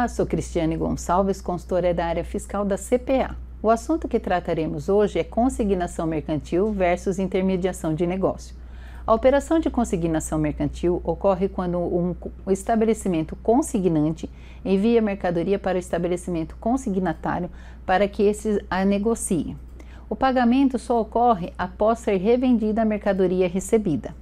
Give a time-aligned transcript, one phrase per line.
[0.00, 3.36] Olá, sou Cristiane Gonçalves, consultora da área fiscal da CPA.
[3.62, 8.56] O assunto que trataremos hoje é consignação mercantil versus intermediação de negócio.
[9.06, 12.16] A operação de consignação mercantil ocorre quando um,
[12.50, 14.30] estabelecimento consignante
[14.64, 17.50] envia mercadoria para o estabelecimento consignatário
[17.84, 19.54] para que esse a negocie.
[20.08, 24.14] O pagamento só ocorre após ser revendida a mercadoria recebida.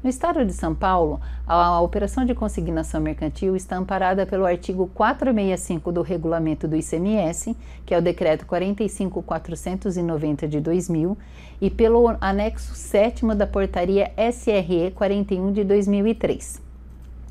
[0.00, 5.90] No estado de São Paulo, a operação de consignação mercantil está amparada pelo artigo 465
[5.90, 11.18] do regulamento do ICMS, que é o decreto 45490 de 2000,
[11.60, 16.62] e pelo anexo 7 da portaria SRE 41 de 2003.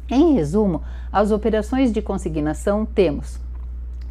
[0.10, 3.40] Em resumo, as operações de consignação temos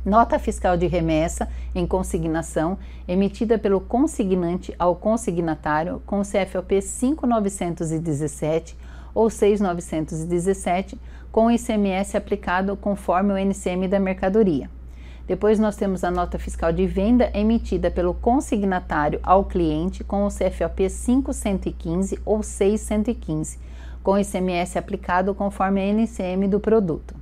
[0.07, 2.79] Nota fiscal de remessa em consignação
[3.09, 8.77] emitida pelo consignante ao consignatário com CFOP 5917
[9.13, 10.97] ou 6917
[11.33, 14.71] com o ICMS aplicado conforme o NCM da mercadoria.
[15.27, 20.29] Depois nós temos a nota fiscal de venda emitida pelo consignatário ao cliente com o
[20.29, 23.59] CFOP 5115 ou 6115,
[24.05, 27.16] com o ICMS aplicado conforme a NCM do produto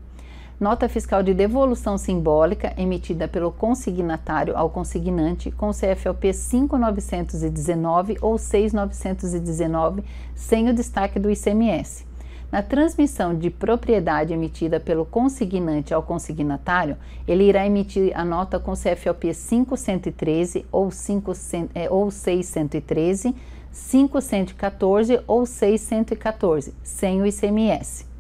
[0.65, 10.03] nota fiscal de devolução simbólica emitida pelo consignatário ao consignante com CFLP 5919 ou 6919,
[10.35, 12.07] sem o destaque do ICMS.
[12.51, 16.97] Na transmissão de propriedade emitida pelo consignante ao consignatário,
[17.29, 21.33] ele irá emitir a nota com CFLP 5113 ou, 5,
[21.75, 23.37] é, ou 613,
[23.71, 28.14] 5114 ou 614, sem o ICMS.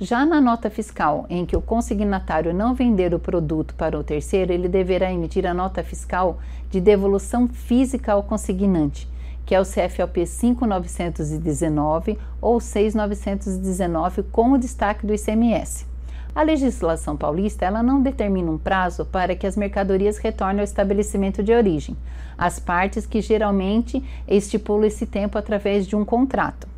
[0.00, 4.52] Já na nota fiscal em que o consignatário não vender o produto para o terceiro,
[4.52, 9.08] ele deverá emitir a nota fiscal de devolução física ao consignante,
[9.46, 15.86] que é o CFLP 5919 ou 6919 com o destaque do ICMS.
[16.34, 21.40] A legislação paulista ela não determina um prazo para que as mercadorias retornem ao estabelecimento
[21.40, 21.96] de origem,
[22.36, 26.73] as partes que geralmente estipulam esse tempo através de um contrato.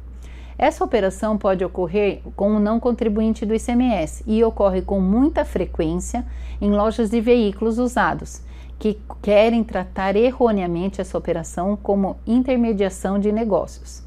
[0.58, 6.24] Essa operação pode ocorrer com o não contribuinte do ICMS e ocorre com muita frequência
[6.60, 8.40] em lojas de veículos usados,
[8.78, 14.02] que querem tratar erroneamente essa operação como intermediação de negócios.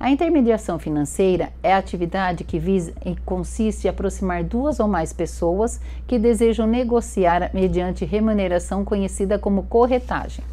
[0.00, 5.12] A intermediação financeira é a atividade que visa e consiste em aproximar duas ou mais
[5.12, 10.44] pessoas que desejam negociar mediante remuneração conhecida como corretagem.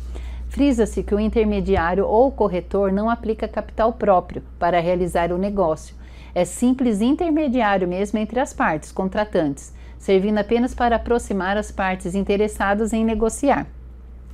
[0.50, 5.96] Frisa-se que o intermediário ou corretor não aplica capital próprio para realizar o negócio.
[6.34, 12.94] É simples intermediário mesmo entre as partes contratantes, servindo apenas para aproximar as partes interessadas
[12.94, 13.68] em negociar.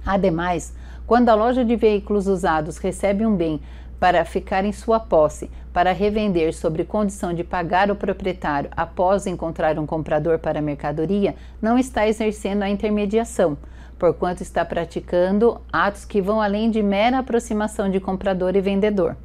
[0.05, 0.73] Ademais,
[1.05, 3.59] quando a loja de veículos usados recebe um bem
[4.05, 9.79] para ficar em sua posse, para revender sobre condição de pagar o proprietário após encontrar
[9.79, 13.57] um comprador para a mercadoria, não está exercendo a intermediação
[13.97, 19.17] porquanto está praticando atos que vão além de mera aproximação de comprador e vendedor.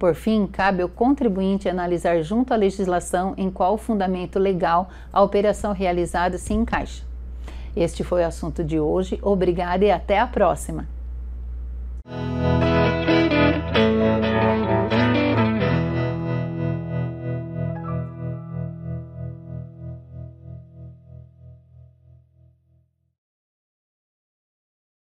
[0.00, 5.72] Por fim, cabe ao contribuinte analisar junto à legislação em qual fundamento legal a operação
[5.72, 7.04] realizada se encaixa.
[7.76, 9.16] Este foi o assunto de hoje.
[9.22, 10.92] Obrigada e até a próxima.